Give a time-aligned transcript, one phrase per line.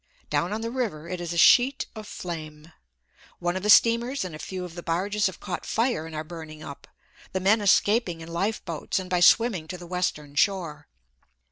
[0.31, 2.71] Down on the river it is a sheet of flame.
[3.37, 6.23] One of the steamers and a few of the barges have caught fire and are
[6.23, 6.87] burning up,
[7.33, 10.87] the men escaping in life boats and by swimming to the western shore.